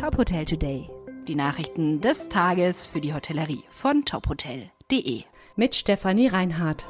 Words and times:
Top 0.00 0.16
Hotel 0.16 0.46
Today. 0.46 0.88
Die 1.28 1.34
Nachrichten 1.34 2.00
des 2.00 2.30
Tages 2.30 2.86
für 2.86 3.02
die 3.02 3.12
Hotellerie 3.12 3.64
von 3.68 4.06
tophotel.de. 4.06 5.24
Mit 5.56 5.74
Stefanie 5.74 6.28
Reinhardt. 6.28 6.86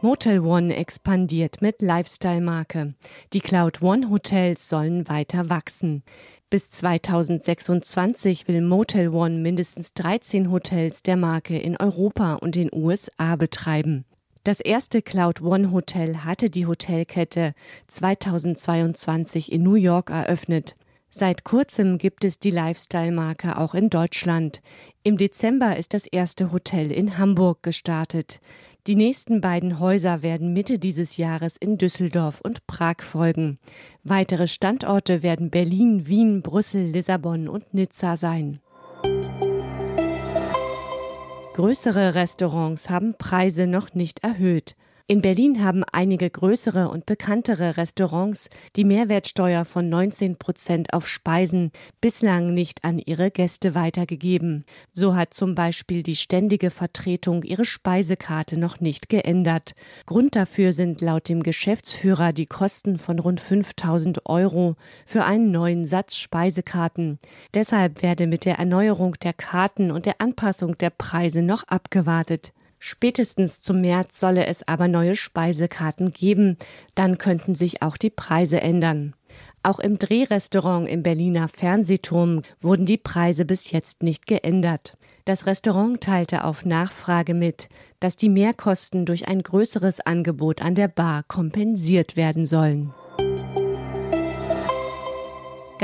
Motel 0.00 0.40
One 0.40 0.74
expandiert 0.74 1.62
mit 1.62 1.80
Lifestyle-Marke. 1.80 2.94
Die 3.34 3.38
Cloud 3.38 3.82
One 3.82 4.10
Hotels 4.10 4.68
sollen 4.68 5.08
weiter 5.08 5.48
wachsen. 5.48 6.02
Bis 6.50 6.68
2026 6.70 8.48
will 8.48 8.62
Motel 8.62 9.10
One 9.10 9.38
mindestens 9.38 9.94
13 9.94 10.50
Hotels 10.50 11.04
der 11.04 11.16
Marke 11.16 11.56
in 11.56 11.76
Europa 11.76 12.34
und 12.34 12.56
den 12.56 12.70
USA 12.72 13.36
betreiben. 13.36 14.04
Das 14.44 14.60
erste 14.60 15.00
Cloud 15.00 15.40
One 15.40 15.72
Hotel 15.72 16.18
hatte 16.18 16.50
die 16.50 16.66
Hotelkette 16.66 17.54
2022 17.86 19.50
in 19.50 19.62
New 19.62 19.74
York 19.74 20.10
eröffnet. 20.10 20.76
Seit 21.08 21.44
kurzem 21.44 21.96
gibt 21.96 22.26
es 22.26 22.40
die 22.40 22.50
Lifestyle-Marke 22.50 23.56
auch 23.56 23.74
in 23.74 23.88
Deutschland. 23.88 24.60
Im 25.02 25.16
Dezember 25.16 25.78
ist 25.78 25.94
das 25.94 26.04
erste 26.04 26.52
Hotel 26.52 26.92
in 26.92 27.16
Hamburg 27.16 27.62
gestartet. 27.62 28.40
Die 28.86 28.96
nächsten 28.96 29.40
beiden 29.40 29.78
Häuser 29.78 30.22
werden 30.22 30.52
Mitte 30.52 30.78
dieses 30.78 31.16
Jahres 31.16 31.56
in 31.56 31.78
Düsseldorf 31.78 32.42
und 32.42 32.66
Prag 32.66 32.96
folgen. 33.00 33.58
Weitere 34.02 34.46
Standorte 34.46 35.22
werden 35.22 35.48
Berlin, 35.48 36.06
Wien, 36.06 36.42
Brüssel, 36.42 36.82
Lissabon 36.82 37.48
und 37.48 37.72
Nizza 37.72 38.18
sein. 38.18 38.60
Größere 41.54 42.16
Restaurants 42.16 42.90
haben 42.90 43.14
Preise 43.16 43.68
noch 43.68 43.94
nicht 43.94 44.24
erhöht. 44.24 44.74
In 45.06 45.20
Berlin 45.20 45.62
haben 45.62 45.84
einige 45.92 46.30
größere 46.30 46.88
und 46.88 47.04
bekanntere 47.04 47.76
Restaurants 47.76 48.48
die 48.74 48.84
Mehrwertsteuer 48.84 49.66
von 49.66 49.90
19 49.90 50.36
Prozent 50.36 50.94
auf 50.94 51.06
Speisen 51.08 51.72
bislang 52.00 52.54
nicht 52.54 52.84
an 52.84 52.98
ihre 52.98 53.30
Gäste 53.30 53.74
weitergegeben. 53.74 54.64
So 54.92 55.14
hat 55.14 55.34
zum 55.34 55.54
Beispiel 55.54 56.02
die 56.02 56.16
ständige 56.16 56.70
Vertretung 56.70 57.42
ihre 57.42 57.66
Speisekarte 57.66 58.58
noch 58.58 58.80
nicht 58.80 59.10
geändert. 59.10 59.74
Grund 60.06 60.36
dafür 60.36 60.72
sind 60.72 61.02
laut 61.02 61.28
dem 61.28 61.42
Geschäftsführer 61.42 62.32
die 62.32 62.46
Kosten 62.46 62.96
von 62.96 63.18
rund 63.18 63.42
5000 63.42 64.24
Euro 64.24 64.74
für 65.04 65.26
einen 65.26 65.50
neuen 65.50 65.84
Satz 65.84 66.16
Speisekarten. 66.16 67.18
Deshalb 67.52 68.00
werde 68.00 68.26
mit 68.26 68.46
der 68.46 68.58
Erneuerung 68.58 69.16
der 69.22 69.34
Karten 69.34 69.90
und 69.90 70.06
der 70.06 70.22
Anpassung 70.22 70.78
der 70.78 70.88
Preise 70.88 71.42
noch 71.42 71.64
abgewartet. 71.64 72.54
Spätestens 72.86 73.62
zum 73.62 73.80
März 73.80 74.20
solle 74.20 74.44
es 74.44 74.68
aber 74.68 74.88
neue 74.88 75.16
Speisekarten 75.16 76.10
geben, 76.10 76.58
dann 76.94 77.16
könnten 77.16 77.54
sich 77.54 77.80
auch 77.80 77.96
die 77.96 78.10
Preise 78.10 78.60
ändern. 78.60 79.14
Auch 79.62 79.78
im 79.78 79.98
Drehrestaurant 79.98 80.86
im 80.86 81.02
Berliner 81.02 81.48
Fernsehturm 81.48 82.42
wurden 82.60 82.84
die 82.84 82.98
Preise 82.98 83.46
bis 83.46 83.70
jetzt 83.70 84.02
nicht 84.02 84.26
geändert. 84.26 84.98
Das 85.24 85.46
Restaurant 85.46 86.02
teilte 86.02 86.44
auf 86.44 86.66
Nachfrage 86.66 87.32
mit, 87.32 87.70
dass 88.00 88.16
die 88.16 88.28
Mehrkosten 88.28 89.06
durch 89.06 89.28
ein 89.28 89.42
größeres 89.42 90.00
Angebot 90.02 90.60
an 90.60 90.74
der 90.74 90.88
Bar 90.88 91.22
kompensiert 91.22 92.16
werden 92.16 92.44
sollen. 92.44 92.92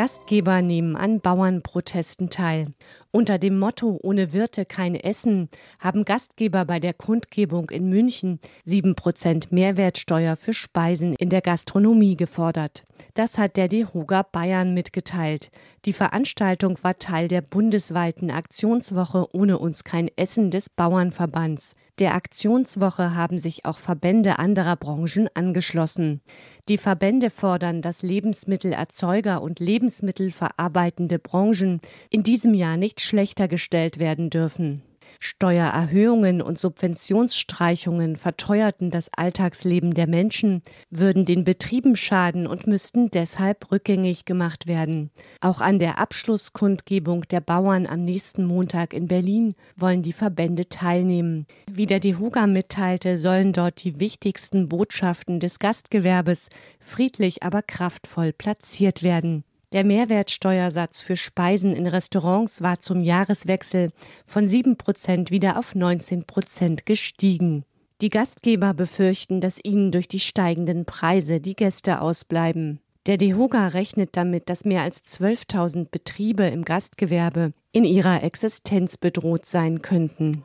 Gastgeber 0.00 0.62
nehmen 0.62 0.96
an 0.96 1.20
Bauernprotesten 1.20 2.30
teil. 2.30 2.68
Unter 3.10 3.36
dem 3.36 3.58
Motto 3.58 3.98
Ohne 4.02 4.32
Wirte 4.32 4.64
kein 4.64 4.94
Essen 4.94 5.50
haben 5.78 6.06
Gastgeber 6.06 6.64
bei 6.64 6.80
der 6.80 6.94
Kundgebung 6.94 7.68
in 7.68 7.90
München 7.90 8.40
7% 8.66 9.48
Mehrwertsteuer 9.50 10.36
für 10.36 10.54
Speisen 10.54 11.14
in 11.16 11.28
der 11.28 11.42
Gastronomie 11.42 12.16
gefordert. 12.16 12.86
Das 13.12 13.36
hat 13.36 13.58
der 13.58 13.68
DEHOGA 13.68 14.22
Bayern 14.22 14.72
mitgeteilt. 14.72 15.50
Die 15.84 15.92
Veranstaltung 15.92 16.78
war 16.80 16.96
Teil 16.98 17.28
der 17.28 17.42
bundesweiten 17.42 18.30
Aktionswoche 18.30 19.26
Ohne 19.34 19.58
uns 19.58 19.84
kein 19.84 20.08
Essen 20.16 20.50
des 20.50 20.70
Bauernverbands. 20.70 21.74
Der 22.00 22.14
Aktionswoche 22.14 23.14
haben 23.14 23.38
sich 23.38 23.66
auch 23.66 23.76
Verbände 23.76 24.38
anderer 24.38 24.76
Branchen 24.76 25.28
angeschlossen. 25.34 26.22
Die 26.70 26.78
Verbände 26.78 27.28
fordern, 27.28 27.82
dass 27.82 28.00
Lebensmittelerzeuger 28.00 29.42
und 29.42 29.60
lebensmittelverarbeitende 29.60 31.18
Branchen 31.18 31.80
in 32.08 32.22
diesem 32.22 32.54
Jahr 32.54 32.78
nicht 32.78 33.02
schlechter 33.02 33.48
gestellt 33.48 33.98
werden 33.98 34.30
dürfen. 34.30 34.82
Steuererhöhungen 35.22 36.40
und 36.40 36.58
Subventionsstreichungen 36.58 38.16
verteuerten 38.16 38.90
das 38.90 39.10
Alltagsleben 39.14 39.92
der 39.92 40.06
Menschen, 40.06 40.62
würden 40.88 41.26
den 41.26 41.44
Betrieben 41.44 41.94
schaden 41.94 42.46
und 42.46 42.66
müssten 42.66 43.10
deshalb 43.10 43.70
rückgängig 43.70 44.24
gemacht 44.24 44.66
werden. 44.66 45.10
Auch 45.42 45.60
an 45.60 45.78
der 45.78 45.98
Abschlusskundgebung 45.98 47.28
der 47.30 47.42
Bauern 47.42 47.86
am 47.86 48.00
nächsten 48.00 48.46
Montag 48.46 48.94
in 48.94 49.08
Berlin 49.08 49.54
wollen 49.76 50.00
die 50.00 50.14
Verbände 50.14 50.70
teilnehmen. 50.70 51.46
Wie 51.70 51.84
der 51.84 52.00
DEHOGA 52.00 52.46
mitteilte, 52.46 53.18
sollen 53.18 53.52
dort 53.52 53.84
die 53.84 54.00
wichtigsten 54.00 54.70
Botschaften 54.70 55.38
des 55.38 55.58
Gastgewerbes 55.58 56.48
friedlich, 56.80 57.42
aber 57.42 57.60
kraftvoll 57.60 58.32
platziert 58.32 59.02
werden. 59.02 59.44
Der 59.72 59.84
Mehrwertsteuersatz 59.84 61.00
für 61.00 61.16
Speisen 61.16 61.72
in 61.72 61.86
Restaurants 61.86 62.60
war 62.60 62.80
zum 62.80 63.02
Jahreswechsel 63.02 63.90
von 64.26 64.48
7 64.48 64.76
Prozent 64.76 65.30
wieder 65.30 65.56
auf 65.56 65.76
19 65.76 66.24
Prozent 66.24 66.86
gestiegen. 66.86 67.64
Die 68.00 68.08
Gastgeber 68.08 68.74
befürchten, 68.74 69.40
dass 69.40 69.62
ihnen 69.62 69.92
durch 69.92 70.08
die 70.08 70.18
steigenden 70.18 70.86
Preise 70.86 71.40
die 71.40 71.54
Gäste 71.54 72.00
ausbleiben. 72.00 72.80
Der 73.06 73.16
DEHOGA 73.16 73.68
rechnet 73.68 74.16
damit, 74.16 74.50
dass 74.50 74.64
mehr 74.64 74.82
als 74.82 75.04
12.000 75.04 75.86
Betriebe 75.90 76.46
im 76.46 76.64
Gastgewerbe 76.64 77.52
in 77.70 77.84
ihrer 77.84 78.24
Existenz 78.24 78.96
bedroht 78.96 79.46
sein 79.46 79.82
könnten. 79.82 80.44